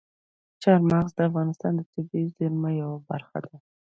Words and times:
چار 0.61 0.79
مغز 0.91 1.11
د 1.15 1.19
افغانستان 1.29 1.71
د 1.75 1.81
طبیعي 1.91 2.27
زیرمو 2.35 2.69
یوه 2.81 2.97
برخه 3.09 3.37
ده. 3.45 3.55